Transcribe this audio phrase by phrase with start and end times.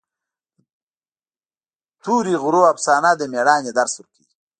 [1.95, 4.33] د تورې غرونو افسانه د مېړانې درس ورکوي.